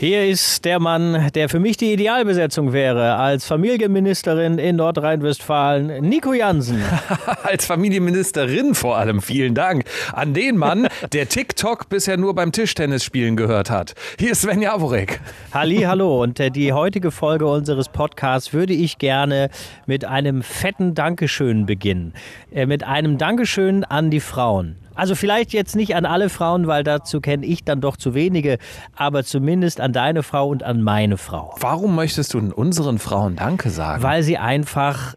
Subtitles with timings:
[0.00, 6.32] Hier ist der Mann, der für mich die Idealbesetzung wäre, als Familienministerin in Nordrhein-Westfalen, Nico
[6.32, 6.82] Jansen.
[7.42, 9.84] als Familienministerin vor allem, vielen Dank.
[10.14, 13.92] An den Mann, der TikTok bisher nur beim Tischtennisspielen gehört hat.
[14.18, 15.20] Hier ist Sven Jaworek.
[15.52, 16.22] Halli, hallo.
[16.22, 19.50] Und äh, die heutige Folge unseres Podcasts würde ich gerne
[19.84, 22.14] mit einem fetten Dankeschön beginnen.
[22.50, 24.76] Äh, mit einem Dankeschön an die Frauen.
[24.94, 28.58] Also vielleicht jetzt nicht an alle Frauen, weil dazu kenne ich dann doch zu wenige,
[28.94, 31.54] aber zumindest an deine Frau und an meine Frau.
[31.60, 34.02] Warum möchtest du unseren Frauen Danke sagen?
[34.02, 35.14] Weil sie einfach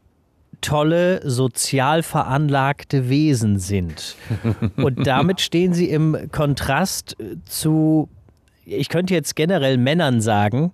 [0.63, 4.15] tolle, sozial veranlagte Wesen sind.
[4.77, 7.15] Und damit stehen sie im Kontrast
[7.45, 8.09] zu,
[8.65, 10.71] ich könnte jetzt generell Männern sagen,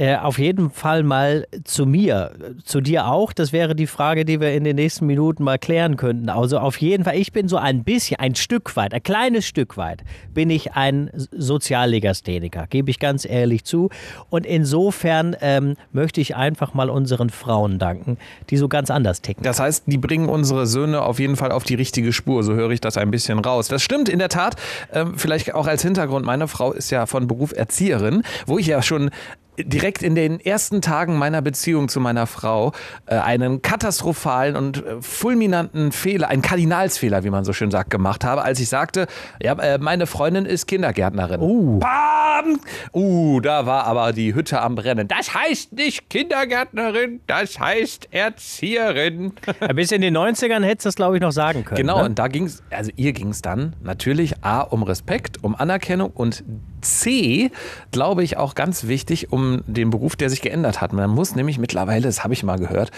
[0.00, 2.32] äh, auf jeden Fall mal zu mir,
[2.64, 3.34] zu dir auch.
[3.34, 6.30] Das wäre die Frage, die wir in den nächsten Minuten mal klären könnten.
[6.30, 9.76] Also auf jeden Fall, ich bin so ein bisschen, ein Stück weit, ein kleines Stück
[9.76, 10.02] weit,
[10.32, 13.90] bin ich ein Soziallegastheniker, gebe ich ganz ehrlich zu.
[14.30, 18.16] Und insofern ähm, möchte ich einfach mal unseren Frauen danken,
[18.48, 19.42] die so ganz anders ticken.
[19.42, 22.42] Das heißt, die bringen unsere Söhne auf jeden Fall auf die richtige Spur.
[22.42, 23.68] So höre ich das ein bisschen raus.
[23.68, 24.56] Das stimmt in der Tat.
[24.94, 26.24] Ähm, vielleicht auch als Hintergrund.
[26.24, 29.10] Meine Frau ist ja von Beruf Erzieherin, wo ich ja schon
[29.58, 32.72] direkt in den ersten Tagen meiner Beziehung zu meiner Frau
[33.06, 38.24] äh, einen katastrophalen und äh, fulminanten Fehler, einen Kardinalsfehler, wie man so schön sagt, gemacht
[38.24, 39.06] habe, als ich sagte,
[39.42, 41.40] ja, äh, meine Freundin ist Kindergärtnerin.
[41.40, 41.78] Uh.
[41.78, 42.60] Bam!
[42.92, 45.08] Uh, da war aber die Hütte am Brennen.
[45.08, 49.32] Das heißt nicht Kindergärtnerin, das heißt Erzieherin.
[49.60, 51.76] Ja, bis in den 90ern hättest du das, glaube ich, noch sagen können.
[51.80, 52.04] Genau, ne?
[52.04, 56.10] und da ging es, also ihr ging es dann natürlich A um Respekt, um Anerkennung
[56.10, 56.44] und
[56.80, 57.50] C,
[57.90, 60.92] glaube ich, auch ganz wichtig, um den Beruf, der sich geändert hat.
[60.92, 62.90] Man muss nämlich mittlerweile, das habe ich mal gehört,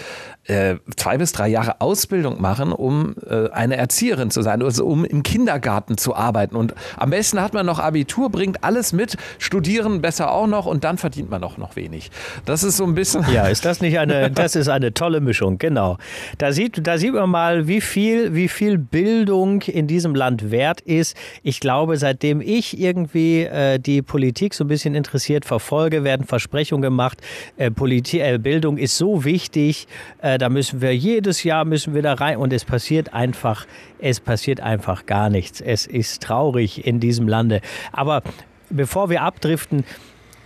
[0.45, 5.05] äh, zwei bis drei Jahre Ausbildung machen, um äh, eine Erzieherin zu sein, also um
[5.05, 6.55] im Kindergarten zu arbeiten.
[6.55, 10.83] Und am besten hat man noch Abitur, bringt alles mit, studieren besser auch noch und
[10.83, 12.11] dann verdient man auch noch wenig.
[12.45, 13.25] Das ist so ein bisschen.
[13.31, 15.97] Ja, ist das nicht eine, das ist eine tolle Mischung, genau.
[16.37, 20.81] Da sieht, da sieht man mal, wie viel, wie viel Bildung in diesem Land wert
[20.81, 21.15] ist.
[21.41, 26.81] Ich glaube, seitdem ich irgendwie äh, die Politik so ein bisschen interessiert verfolge, werden Versprechungen
[26.81, 27.21] gemacht.
[27.57, 29.87] Äh, Politik, äh, Bildung ist so wichtig,
[30.21, 33.65] äh, da müssen wir jedes Jahr müssen wir da rein und es passiert einfach,
[33.99, 35.61] es passiert einfach gar nichts.
[35.61, 37.61] Es ist traurig in diesem Lande.
[37.91, 38.21] Aber
[38.69, 39.83] bevor wir abdriften,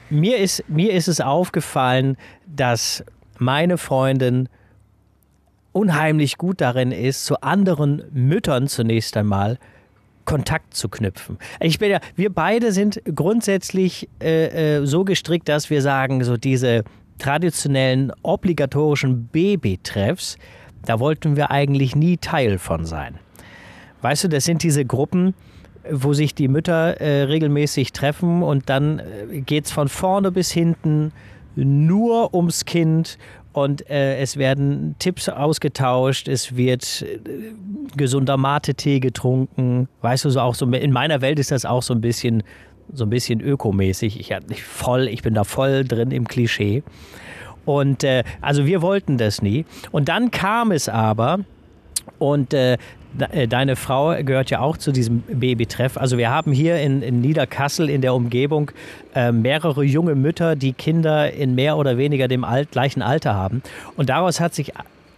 [0.09, 3.03] mir ist, mir ist es aufgefallen, dass
[3.37, 4.49] meine Freundin
[5.71, 9.59] unheimlich gut darin ist, zu anderen Müttern zunächst einmal
[10.27, 11.37] Kontakt zu knüpfen.
[11.61, 16.35] Ich bin ja, wir beide sind grundsätzlich äh, äh, so gestrickt, dass wir sagen, so
[16.35, 16.83] diese
[17.17, 20.37] traditionellen obligatorischen Babytreffs,
[20.85, 23.15] da wollten wir eigentlich nie Teil von sein.
[24.01, 25.33] Weißt du, das sind diese Gruppen,
[25.89, 30.51] wo sich die Mütter äh, regelmäßig treffen und dann äh, geht es von vorne bis
[30.51, 31.13] hinten
[31.55, 33.17] nur ums Kind
[33.57, 37.17] und äh, es werden Tipps ausgetauscht, es wird äh,
[37.95, 39.89] gesunder Mate-Tee getrunken.
[40.01, 42.43] Weißt du, so auch so in meiner Welt ist das auch so ein bisschen
[42.93, 44.19] so ein bisschen ökomäßig.
[44.19, 46.83] Ich, ich, voll, ich bin da voll drin im Klischee.
[47.65, 49.65] Und äh, also wir wollten das nie.
[49.91, 51.39] Und dann kam es aber,
[52.19, 52.77] und äh,
[53.49, 55.97] deine Frau gehört ja auch zu diesem Babytreff.
[55.97, 58.71] Also wir haben hier in, in Niederkassel in der Umgebung
[59.15, 63.61] äh, mehrere junge Mütter, die Kinder in mehr oder weniger dem alt, gleichen Alter haben.
[63.95, 64.73] Und daraus hat sich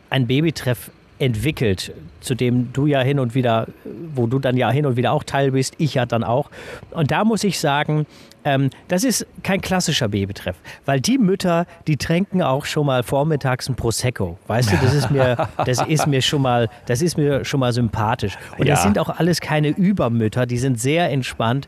[0.09, 3.67] ein Babytreff entwickelt, zu dem du ja hin und wieder,
[4.15, 6.49] wo du dann ja hin und wieder auch Teil bist, ich ja dann auch.
[6.91, 8.05] Und da muss ich sagen,
[8.45, 13.67] ähm, das ist kein klassischer Babytreff, weil die Mütter, die tränken auch schon mal vormittags
[13.67, 14.37] ein Prosecco.
[14.47, 17.73] Weißt du, das ist mir, das ist mir schon mal, das ist mir schon mal
[17.73, 18.37] sympathisch.
[18.57, 18.75] Und ja.
[18.75, 21.67] das sind auch alles keine Übermütter, die sind sehr entspannt.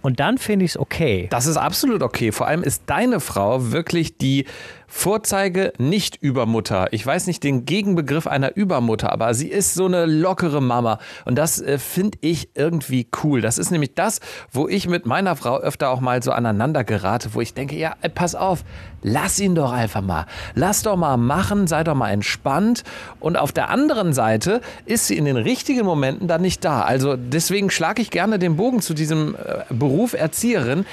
[0.00, 1.28] Und dann finde ich es okay.
[1.30, 2.30] Das ist absolut okay.
[2.30, 4.44] Vor allem ist deine Frau wirklich die
[4.86, 6.88] Vorzeige nicht Übermutter.
[6.92, 10.98] Ich weiß nicht den Gegenbegriff einer Übermutter, aber sie ist so eine lockere Mama.
[11.24, 13.40] Und das äh, finde ich irgendwie cool.
[13.40, 14.20] Das ist nämlich das,
[14.50, 17.94] wo ich mit meiner Frau öfter auch mal so aneinander gerate, wo ich denke, ja,
[18.02, 18.64] äh, pass auf,
[19.02, 20.26] lass ihn doch einfach mal.
[20.54, 22.84] Lass doch mal machen, sei doch mal entspannt.
[23.20, 26.82] Und auf der anderen Seite ist sie in den richtigen Momenten dann nicht da.
[26.82, 30.86] Also deswegen schlage ich gerne den Bogen zu diesem äh, Beruf Erzieherin.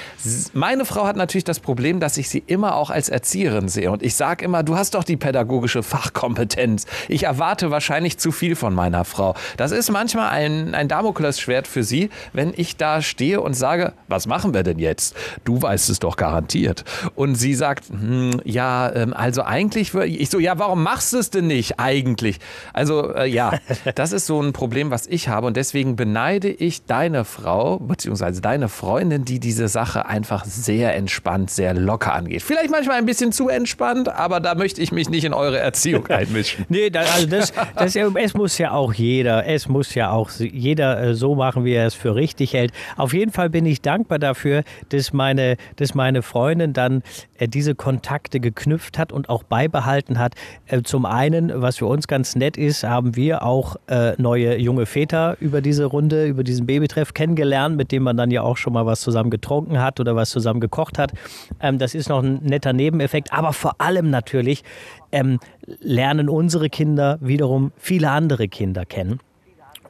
[0.52, 3.92] Meine Frau hat natürlich das Problem, dass ich sie immer auch als Erzieherin sehe er.
[3.92, 6.86] Und ich sage immer, du hast doch die pädagogische Fachkompetenz.
[7.08, 9.34] Ich erwarte wahrscheinlich zu viel von meiner Frau.
[9.56, 14.26] Das ist manchmal ein, ein Damoklesschwert für sie, wenn ich da stehe und sage, was
[14.26, 15.14] machen wir denn jetzt?
[15.44, 16.84] Du weißt es doch garantiert.
[17.14, 21.30] Und sie sagt, hm, ja, ähm, also eigentlich, ich so, ja, warum machst du es
[21.30, 22.38] denn nicht eigentlich?
[22.72, 23.52] Also äh, ja,
[23.94, 28.40] das ist so ein Problem, was ich habe und deswegen beneide ich deine Frau, beziehungsweise
[28.40, 32.42] deine Freundin, die diese Sache einfach sehr entspannt, sehr locker angeht.
[32.42, 36.06] Vielleicht manchmal ein bisschen zu entspannt, aber da möchte ich mich nicht in eure Erziehung
[36.08, 36.64] einmischen.
[36.68, 41.02] nee, da, also das, das, es muss ja auch jeder, es muss ja auch jeder
[41.02, 42.72] äh, so machen, wie er es für richtig hält.
[42.96, 47.02] Auf jeden Fall bin ich dankbar dafür, dass meine, dass meine Freundin dann
[47.38, 50.34] äh, diese Kontakte geknüpft hat und auch beibehalten hat.
[50.66, 53.76] Äh, zum einen, was für uns ganz nett ist, haben wir auch
[54.16, 58.42] neue junge Väter über diese Runde, über diesen Babytreff kennengelernt, mit dem man dann ja
[58.42, 61.12] auch schon mal was zusammen getrunken hat oder was zusammen gekocht hat.
[61.60, 64.64] Ähm, das ist noch ein netter Nebeneffekt, aber vor allem natürlich
[65.12, 65.38] ähm,
[65.80, 69.20] lernen unsere Kinder wiederum viele andere Kinder kennen.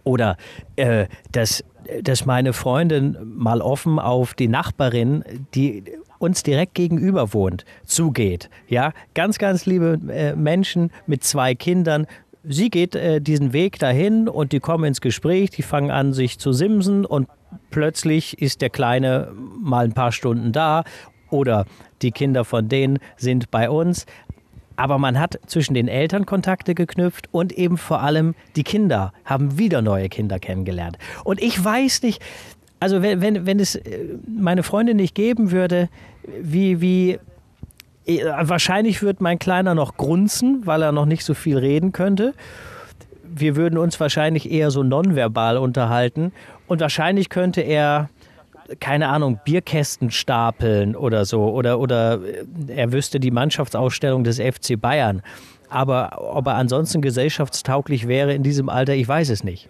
[0.05, 0.37] Oder
[0.77, 1.65] äh, dass,
[2.03, 5.25] dass meine Freundin mal offen auf die Nachbarin,
[5.55, 5.85] die
[6.19, 8.51] uns direkt gegenüber wohnt, zugeht.
[8.69, 12.07] Ja, ganz, ganz liebe äh, Menschen mit zwei Kindern.
[12.45, 16.39] Sie geht äh, diesen Weg dahin und die kommen ins Gespräch, die fangen an, sich
[16.39, 17.27] zu simsen und
[17.71, 20.85] plötzlich ist der Kleine mal ein paar Stunden da
[21.33, 21.67] oder
[22.03, 24.07] die Kinder von denen sind bei uns.
[24.77, 29.59] Aber man hat zwischen den Eltern Kontakte geknüpft und eben vor allem die Kinder haben
[29.59, 30.99] wieder neue Kinder kennengelernt.
[31.25, 32.23] Und ich weiß nicht,
[32.81, 35.89] also wenn, wenn, wenn es äh, meine Freundin nicht geben würde,
[36.41, 37.19] wie, wie
[38.07, 42.35] äh, wahrscheinlich wird mein Kleiner noch grunzen, weil er noch nicht so viel reden könnte.
[43.23, 46.33] Wir würden uns wahrscheinlich eher so nonverbal unterhalten
[46.67, 48.09] und wahrscheinlich könnte er
[48.81, 51.45] keine Ahnung, Bierkästen stapeln oder so.
[51.51, 52.45] Oder, oder äh,
[52.75, 55.23] er wüsste die Mannschaftsausstellung des FC Bayern.
[55.69, 59.69] Aber ob er ansonsten gesellschaftstauglich wäre in diesem Alter, ich weiß es nicht.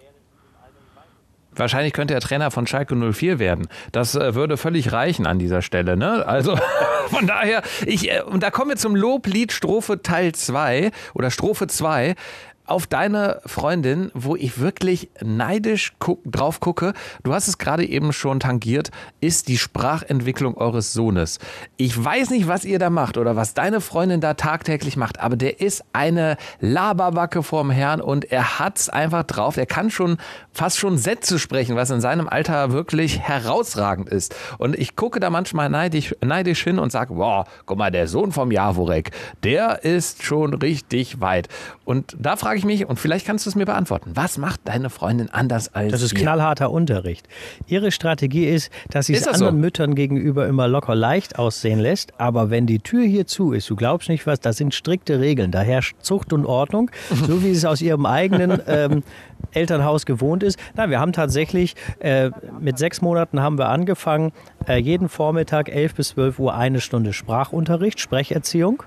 [1.55, 3.67] Wahrscheinlich könnte er Trainer von Schalke 04 werden.
[3.91, 5.97] Das äh, würde völlig reichen an dieser Stelle.
[5.97, 6.25] Ne?
[6.25, 6.57] Also
[7.07, 11.67] von daher, ich, äh, und da kommen wir zum Loblied Strophe Teil 2 oder Strophe
[11.67, 12.15] 2
[12.65, 16.93] auf deine Freundin, wo ich wirklich neidisch guck, drauf gucke.
[17.23, 21.39] Du hast es gerade eben schon tangiert, ist die Sprachentwicklung eures Sohnes.
[21.77, 25.35] Ich weiß nicht, was ihr da macht oder was deine Freundin da tagtäglich macht, aber
[25.35, 29.57] der ist eine Laberbacke vorm Herrn und er hat's einfach drauf.
[29.57, 30.17] Er kann schon
[30.53, 34.35] fast schon Sätze sprechen, was in seinem Alter wirklich herausragend ist.
[34.57, 38.31] Und ich gucke da manchmal neidisch, neidisch hin und sage, wow, guck mal, der Sohn
[38.31, 39.11] vom Jaworek,
[39.43, 41.49] der ist schon richtig weit.
[41.85, 44.89] Und da frage ich mich, und vielleicht kannst du es mir beantworten, was macht deine
[44.89, 46.19] Freundin anders als Das ist ihr?
[46.19, 47.27] knallharter Unterricht.
[47.67, 49.61] Ihre Strategie ist, dass sie es anderen so?
[49.61, 53.75] Müttern gegenüber immer locker leicht aussehen lässt, aber wenn die Tür hier zu ist, du
[53.75, 56.91] glaubst nicht was, das sind strikte Regeln, da herrscht Zucht und Ordnung,
[57.27, 59.03] so wie es aus ihrem eigenen ähm,
[59.51, 60.57] Elternhaus gewohnt ist.
[60.75, 64.31] Nein, wir haben tatsächlich äh, mit sechs Monaten haben wir angefangen,
[64.67, 68.83] äh, jeden Vormittag 11 bis 12 Uhr eine Stunde Sprachunterricht, Sprecherziehung.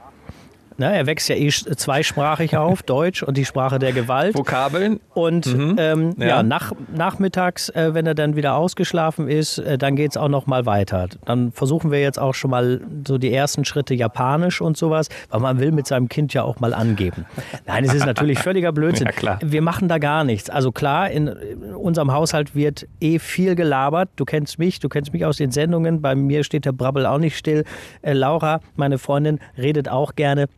[0.78, 4.34] Ne, er wächst ja eh zweisprachig auf, Deutsch und die Sprache der Gewalt.
[4.36, 5.00] Vokabeln.
[5.14, 5.76] Und mhm.
[5.78, 6.26] ähm, ja.
[6.26, 6.42] ja.
[6.42, 10.46] nach, nachmittags, äh, wenn er dann wieder ausgeschlafen ist, äh, dann geht es auch noch
[10.46, 11.08] mal weiter.
[11.24, 15.40] Dann versuchen wir jetzt auch schon mal so die ersten Schritte Japanisch und sowas, weil
[15.40, 17.24] man will mit seinem Kind ja auch mal angeben.
[17.66, 19.06] Nein, es ist natürlich völliger Blödsinn.
[19.06, 19.38] Ja, klar.
[19.42, 20.50] Wir machen da gar nichts.
[20.50, 24.10] Also klar, in, in unserem Haushalt wird eh viel gelabert.
[24.16, 26.02] Du kennst mich, du kennst mich aus den Sendungen.
[26.02, 27.64] Bei mir steht der Brabbel auch nicht still.
[28.02, 30.48] Äh, Laura, meine Freundin, redet auch gerne.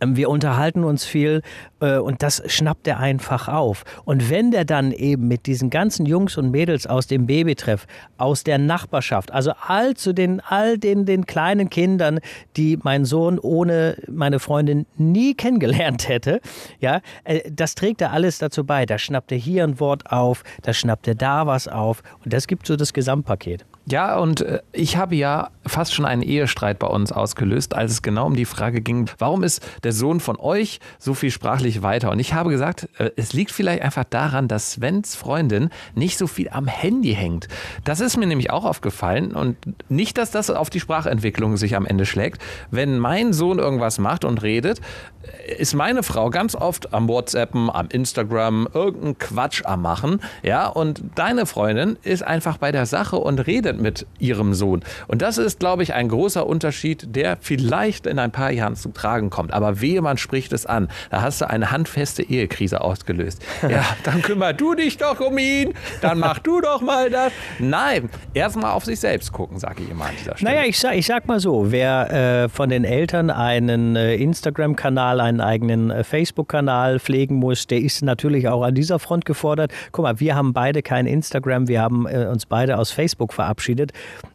[0.00, 1.42] Ähm, wir unterhalten uns viel
[1.80, 3.84] äh, und das schnappt er einfach auf.
[4.04, 7.86] Und wenn der dann eben mit diesen ganzen Jungs und Mädels aus dem Babytreff,
[8.18, 12.20] aus der Nachbarschaft, also all zu den, all den, den kleinen Kindern,
[12.56, 16.40] die mein Sohn ohne meine Freundin nie kennengelernt hätte,
[16.80, 18.86] ja, äh, das trägt er alles dazu bei.
[18.86, 22.46] Da schnappt er hier ein Wort auf, da schnappt er da was auf und das
[22.46, 23.64] gibt so das Gesamtpaket.
[23.86, 28.02] Ja, und äh, ich habe ja fast schon einen Ehestreit bei uns ausgelöst, als es
[28.02, 32.10] genau um die Frage ging, warum ist der Sohn von euch so viel sprachlich weiter?
[32.10, 36.28] Und ich habe gesagt, äh, es liegt vielleicht einfach daran, dass Svens Freundin nicht so
[36.28, 37.48] viel am Handy hängt.
[37.84, 39.56] Das ist mir nämlich auch aufgefallen und
[39.88, 42.40] nicht, dass das auf die Sprachentwicklung sich am Ende schlägt.
[42.70, 44.80] Wenn mein Sohn irgendwas macht und redet,
[45.22, 50.68] äh, ist meine Frau ganz oft am WhatsAppen, am Instagram, irgendeinen Quatsch am machen, ja,
[50.68, 54.82] und deine Freundin ist einfach bei der Sache und redet Content mit ihrem Sohn.
[55.08, 58.94] Und das ist, glaube ich, ein großer Unterschied, der vielleicht in ein paar Jahren zum
[58.94, 59.52] Tragen kommt.
[59.52, 60.88] Aber wehe, man spricht es an.
[61.10, 63.42] Da hast du eine handfeste Ehekrise ausgelöst.
[63.72, 67.32] Ja, dann kümmer du dich doch um ihn, dann mach du doch mal das.
[67.58, 70.50] Nein, erstmal auf sich selbst gucken, sage ich immer an dieser Stelle.
[70.52, 75.20] Naja, ich sag, ich sag mal so, wer äh, von den Eltern einen äh, Instagram-Kanal,
[75.20, 79.72] einen eigenen äh, Facebook-Kanal pflegen muss, der ist natürlich auch an dieser Front gefordert.
[79.92, 83.61] Guck mal, wir haben beide kein Instagram, wir haben äh, uns beide aus Facebook verabschiedet.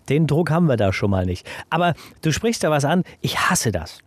[0.10, 1.48] Den Druck haben wir da schon mal nicht.
[1.70, 4.00] Aber du sprichst da was an, ich hasse das.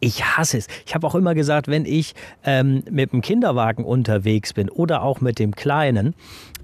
[0.00, 0.66] Ich hasse es.
[0.86, 2.14] Ich habe auch immer gesagt, wenn ich
[2.44, 6.14] ähm, mit dem Kinderwagen unterwegs bin oder auch mit dem Kleinen,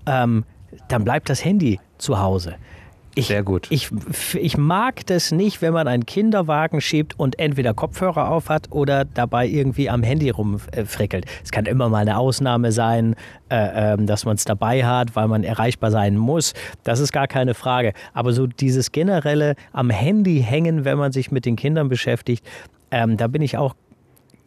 [0.07, 0.45] ähm,
[0.89, 2.57] dann bleibt das Handy zu Hause.
[3.19, 3.67] Ich, Sehr gut.
[3.71, 3.91] Ich,
[4.35, 9.05] ich mag das nicht, wenn man einen Kinderwagen schiebt und entweder Kopfhörer auf hat oder
[9.05, 11.27] dabei irgendwie am Handy rumfrickelt.
[11.43, 13.17] Es kann immer mal eine Ausnahme sein,
[13.51, 16.55] äh, äh, dass man es dabei hat, weil man erreichbar sein muss.
[16.85, 17.93] Das ist gar keine Frage.
[18.15, 22.47] Aber so dieses generelle am Handy hängen, wenn man sich mit den Kindern beschäftigt,
[22.93, 23.75] ähm, da bin ich auch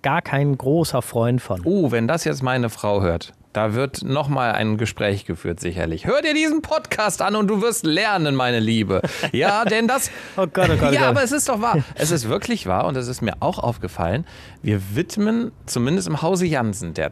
[0.01, 1.61] gar kein großer Freund von.
[1.65, 3.33] Oh, wenn das jetzt meine Frau hört.
[3.53, 6.05] Da wird nochmal ein Gespräch geführt, sicherlich.
[6.05, 9.01] Hör dir diesen Podcast an und du wirst lernen, meine Liebe.
[9.33, 10.09] Ja, denn das.
[10.37, 10.81] oh Gott, oh Gott.
[10.81, 11.01] Ja, oh Gott.
[11.01, 11.83] aber es ist doch wahr.
[11.95, 14.25] Es ist wirklich wahr und es ist mir auch aufgefallen.
[14.61, 17.11] Wir widmen, zumindest im Hause Jansen, der,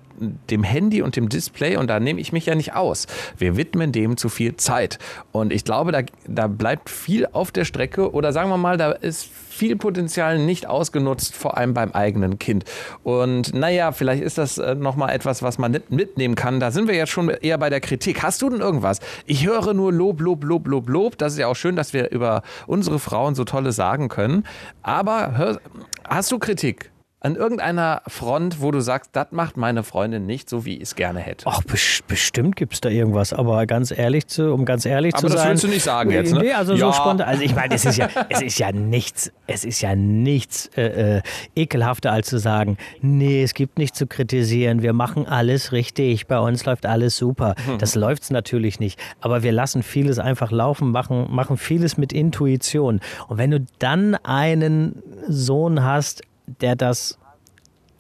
[0.50, 3.92] dem Handy und dem Display, und da nehme ich mich ja nicht aus, wir widmen
[3.92, 4.98] dem zu viel Zeit.
[5.34, 8.92] Und ich glaube, da, da bleibt viel auf der Strecke oder sagen wir mal, da
[8.92, 9.30] ist
[9.60, 12.64] viel Potenzial nicht ausgenutzt, vor allem beim eigenen Kind.
[13.04, 16.62] Und naja, vielleicht ist das äh, nochmal etwas, was man mitnehmen kann.
[16.62, 18.24] Da sind wir jetzt schon eher bei der Kritik.
[18.24, 19.00] Hast du denn irgendwas?
[19.26, 21.18] Ich höre nur Lob, Lob, Lob, Lob, Lob.
[21.18, 24.46] Das ist ja auch schön, dass wir über unsere Frauen so tolle sagen können.
[24.82, 25.60] Aber hör,
[26.08, 26.90] hast du Kritik?
[27.22, 30.96] An irgendeiner Front, wo du sagst, das macht meine Freundin nicht so, wie ich es
[30.96, 31.46] gerne hätte.
[31.48, 35.22] Ach, bes bestimmt gibt es da irgendwas, aber ganz ehrlich zu, um ganz ehrlich Aber
[35.24, 35.50] zu das sein.
[35.50, 36.40] willst du nicht sagen jetzt, ne?
[36.40, 36.88] Nee, also Ja.
[36.88, 37.28] so spontan.
[37.28, 41.18] Also ich meine, es ist ja, es ist ja nichts, es ist ja nichts äh,
[41.18, 41.22] äh,
[41.58, 46.40] ekelhafter als zu sagen, nee, es gibt nichts zu kritisieren, wir machen alles richtig, bei
[46.40, 47.56] uns läuft alles super.
[47.68, 47.80] Mhm.
[47.80, 48.98] Das läuft es natürlich nicht.
[49.20, 53.02] Aber wir lassen vieles einfach laufen, machen, machen vieles mit Intuition.
[53.28, 56.22] Und wenn du dann einen Sohn hast,
[56.62, 57.18] der das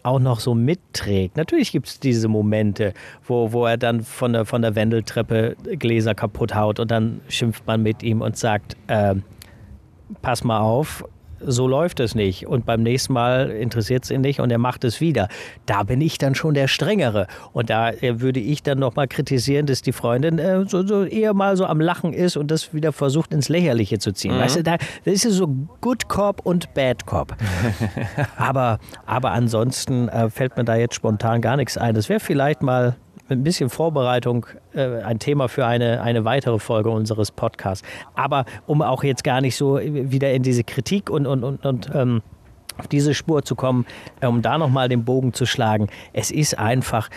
[0.04, 1.36] auch noch so mitträgt.
[1.38, 2.94] Natürlich gibt es diese Momente,
[3.28, 7.68] wo, wo er dann von der, von der Wendeltreppe Gläser kaputt haut und dann schimpft
[7.68, 9.24] man mit ihm und sagt, ähm,
[10.22, 11.04] pass mal auf,
[11.46, 12.48] so läuft es nicht.
[12.48, 15.27] Und beim nächsten Mal interessiert es ihn nicht und er macht es wieder.
[15.65, 17.27] Da bin ich dann schon der Strengere.
[17.53, 21.34] Und da äh, würde ich dann nochmal kritisieren, dass die Freundin äh, so, so eher
[21.34, 24.38] mal so am Lachen ist und das wieder versucht ins Lächerliche zu ziehen.
[24.38, 25.48] Weißt du, da, das ist so
[25.81, 27.36] Good Cop und Bad Cop.
[28.38, 31.96] aber, aber ansonsten äh, fällt mir da jetzt spontan gar nichts ein.
[31.96, 32.96] Das wäre vielleicht mal
[33.29, 37.88] mit ein bisschen Vorbereitung äh, ein Thema für eine, eine weitere Folge unseres Podcasts.
[38.15, 41.89] Aber um auch jetzt gar nicht so wieder in diese Kritik und, und, und, und
[41.93, 42.21] ähm,
[42.79, 43.86] auf diese Spur zu kommen,
[44.21, 45.88] äh, um da nochmal den Bogen zu schlagen.
[46.13, 47.09] Es ist einfach.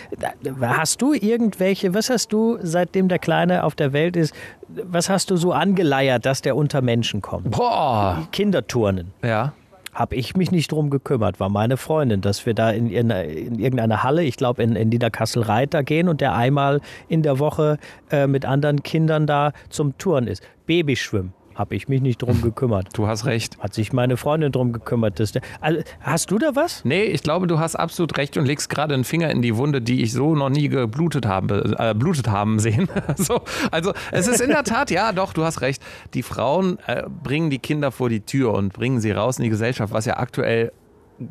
[0.60, 4.34] Hast du irgendwelche, was hast du, seitdem der Kleine auf der Welt ist,
[4.68, 7.50] was hast du so angeleiert, dass der unter Menschen kommt?
[7.50, 8.26] Boah.
[8.32, 9.12] Kinderturnen.
[9.22, 9.52] Ja.
[9.92, 13.58] Habe ich mich nicht drum gekümmert, war meine Freundin, dass wir da in, in, in
[13.58, 17.78] irgendeine Halle, ich glaube in, in Niederkassel-Reiter gehen und der einmal in der Woche
[18.10, 20.42] äh, mit anderen Kindern da zum Touren ist.
[20.64, 22.88] Babyschwimmen, habe ich mich nicht drum gekümmert.
[22.94, 23.58] Du hast recht.
[23.58, 25.20] Hat sich meine Freundin drum gekümmert.
[25.20, 26.84] Dass der, also, hast du da was?
[26.84, 29.82] Nee, ich glaube, du hast absolut recht und legst gerade einen Finger in die Wunde,
[29.82, 32.88] die ich so noch nie geblutet habe, äh, blutet haben sehen.
[33.16, 35.82] so, also es ist in der Tat, ja, doch, du hast recht.
[36.14, 39.50] Die Frauen äh, bringen die Kinder vor die Tür und bringen sie raus in die
[39.50, 40.72] Gesellschaft, was ja aktuell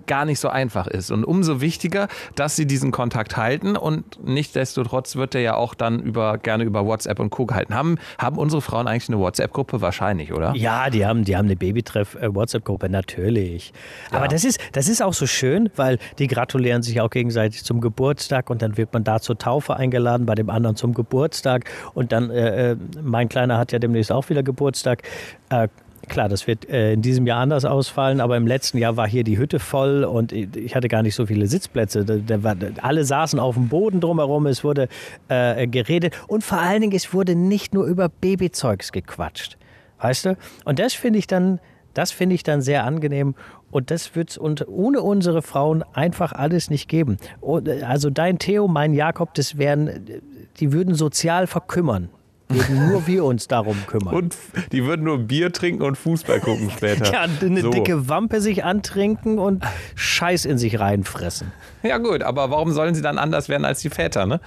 [0.07, 1.11] gar nicht so einfach ist.
[1.11, 5.99] Und umso wichtiger, dass sie diesen Kontakt halten und nichtsdestotrotz wird der ja auch dann
[5.99, 7.45] über, gerne über WhatsApp und Co.
[7.45, 7.73] gehalten.
[7.73, 9.81] Haben, haben unsere Frauen eigentlich eine WhatsApp-Gruppe?
[9.81, 10.53] Wahrscheinlich, oder?
[10.55, 13.73] Ja, die haben, die haben eine Babytreff-WhatsApp-Gruppe, natürlich.
[14.11, 17.81] Aber das ist, das ist auch so schön, weil die gratulieren sich auch gegenseitig zum
[17.81, 21.65] Geburtstag und dann wird man da zur Taufe eingeladen, bei dem anderen zum Geburtstag.
[21.93, 25.03] Und dann, äh, äh, mein Kleiner hat ja demnächst auch wieder Geburtstag.
[25.49, 25.67] Äh,
[26.07, 29.23] Klar, das wird äh, in diesem Jahr anders ausfallen, aber im letzten Jahr war hier
[29.23, 32.03] die Hütte voll und ich hatte gar nicht so viele Sitzplätze.
[32.03, 34.87] Da, da war, alle saßen auf dem Boden drumherum, es wurde
[35.27, 39.57] äh, geredet und vor allen Dingen, es wurde nicht nur über Babyzeugs gequatscht.
[39.99, 40.37] Weißt du?
[40.65, 41.59] Und das finde ich dann,
[41.93, 43.35] das finde ich dann sehr angenehm.
[43.69, 47.17] Und das wird es ohne unsere Frauen einfach alles nicht geben.
[47.41, 50.21] Äh, Also dein Theo, mein Jakob, das wären,
[50.59, 52.09] die würden sozial verkümmern.
[52.55, 54.13] Würden nur wir uns darum kümmern.
[54.13, 54.35] Und
[54.71, 57.11] die würden nur Bier trinken und Fußball gucken später.
[57.11, 57.69] ja, eine So.
[57.71, 59.63] dicke Wampe sich antrinken und
[59.95, 61.51] Scheiß in sich reinfressen.
[61.83, 64.39] Ja gut, aber warum sollen sie dann anders werden als die Väter, ne?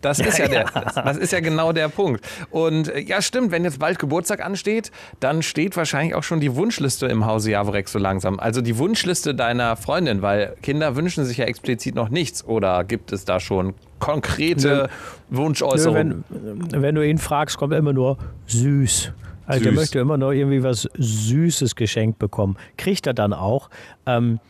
[0.00, 2.24] Das ist ja, der, das, das ist ja genau der Punkt.
[2.50, 4.90] Und äh, ja, stimmt, wenn jetzt bald Geburtstag ansteht,
[5.20, 8.40] dann steht wahrscheinlich auch schon die Wunschliste im Hause Javorek so langsam.
[8.40, 12.44] Also die Wunschliste deiner Freundin, weil Kinder wünschen sich ja explizit noch nichts.
[12.44, 14.88] Oder gibt es da schon konkrete
[15.30, 16.24] Nö, Wunschäußerungen?
[16.28, 19.12] wenn, wenn du ihn fragst, kommt immer nur süß.
[19.46, 19.80] Also der Süß.
[19.80, 22.56] möchte immer nur irgendwie was Süßes geschenkt bekommen.
[22.76, 23.70] Kriegt er dann auch.
[24.06, 24.40] Ähm,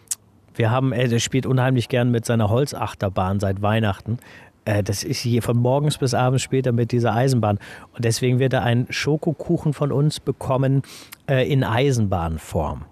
[0.55, 4.19] wir haben, er der spielt unheimlich gern mit seiner Holzachterbahn seit Weihnachten.
[4.65, 7.59] Äh, das ist hier von morgens bis abends später mit dieser Eisenbahn.
[7.95, 10.83] Und deswegen wird er einen Schokokuchen von uns bekommen
[11.29, 12.85] äh, in Eisenbahnform.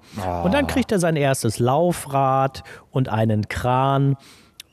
[0.45, 4.17] Und dann kriegt er sein erstes Laufrad und einen Kran.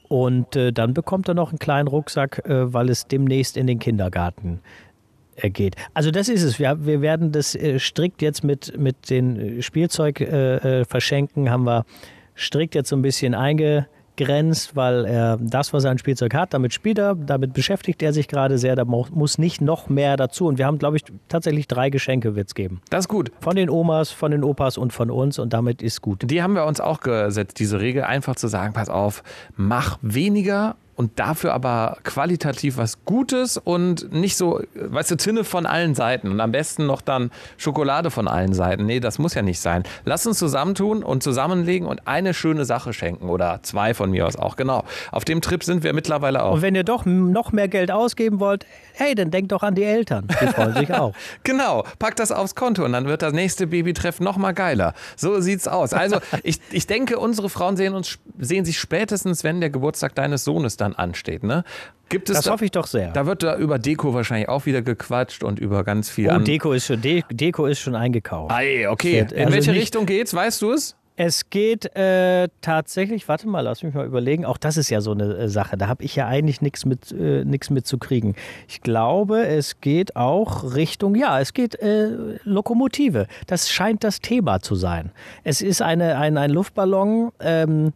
[0.08, 3.80] Und äh, dann bekommt er noch einen kleinen Rucksack, äh, weil es demnächst in den
[3.80, 4.60] Kindergarten
[5.36, 5.76] äh, geht.
[5.94, 6.60] Also das ist es.
[6.60, 11.66] Wir, wir werden das äh, strikt jetzt mit, mit den Spielzeug äh, äh, verschenken, haben
[11.66, 11.86] wir
[12.36, 13.34] strikt jetzt so ein bisschen
[14.16, 18.14] eingegrenzt, weil er das, was er an Spielzeug hat, damit spielt er, damit beschäftigt er
[18.14, 20.48] sich gerade sehr, da muss nicht noch mehr dazu.
[20.48, 22.82] Und wir haben, glaube ich, tatsächlich drei Geschenke wird es geben.
[22.90, 23.32] Das ist gut.
[23.40, 26.30] Von den Omas, von den Opas und von uns und damit ist gut.
[26.30, 29.24] Die haben wir uns auch gesetzt, diese Regel, einfach zu sagen, pass auf,
[29.56, 35.66] mach weniger und dafür aber qualitativ was Gutes und nicht so, weißt du, Zinne von
[35.66, 38.86] allen Seiten und am besten noch dann Schokolade von allen Seiten.
[38.86, 39.84] Nee, das muss ja nicht sein.
[40.06, 44.38] Lass uns zusammentun und zusammenlegen und eine schöne Sache schenken oder zwei von mir aus
[44.38, 44.84] auch, genau.
[45.12, 46.54] Auf dem Trip sind wir mittlerweile auch.
[46.54, 49.84] Und wenn ihr doch noch mehr Geld ausgeben wollt, hey, dann denkt doch an die
[49.84, 50.28] Eltern.
[50.42, 51.14] Die freuen sich auch.
[51.44, 54.94] Genau, pack das aufs Konto und dann wird das nächste Babytreff noch mal geiler.
[55.16, 55.94] So sieht's aus.
[55.94, 60.44] Also ich, ich denke, unsere Frauen sehen, uns, sehen sich spätestens, wenn der Geburtstag deines
[60.44, 61.44] Sohnes dann ansteht.
[61.44, 61.64] Ne?
[62.10, 63.12] Gibt es Das da, hoffe ich doch sehr.
[63.12, 66.38] Da wird da über Deko wahrscheinlich auch wieder gequatscht und über ganz viel Oh.
[66.40, 68.54] Deko ist schon, De Deko ist schon eingekauft.
[68.54, 69.22] Ei, okay.
[69.24, 70.34] Also In welche Richtung geht's?
[70.34, 70.96] Weißt du es?
[71.18, 74.44] Es geht äh, tatsächlich, warte mal, lass mich mal überlegen.
[74.44, 75.78] Auch das ist ja so eine äh, Sache.
[75.78, 78.36] Da habe ich ja eigentlich nichts mit, äh, mit zu kriegen.
[78.68, 82.10] Ich glaube, es geht auch Richtung, ja, es geht äh,
[82.44, 83.28] Lokomotive.
[83.48, 85.12] Das scheint das Thema zu sein.
[85.46, 87.32] Es ist eine, ein, ein Luftballon.
[87.40, 87.94] Ähm,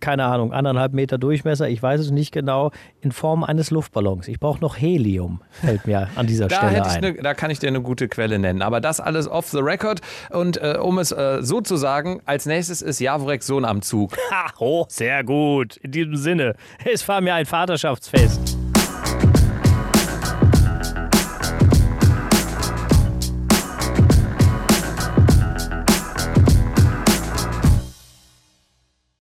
[0.00, 4.28] keine Ahnung, anderthalb Meter Durchmesser, ich weiß es nicht genau, in Form eines Luftballons.
[4.28, 7.00] Ich brauche noch Helium, fällt mir an dieser Da, Stelle ein.
[7.00, 8.62] ne, da kann ich dir eine gute Quelle nennen.
[8.62, 10.00] Aber das alles off the record.
[10.30, 14.16] Und äh, um es äh, so zu sagen, als nächstes ist Javoreks Sohn am Zug.
[14.30, 15.76] Ha, oh, sehr gut.
[15.78, 18.58] In diesem Sinne, es war mir ein Vaterschaftsfest.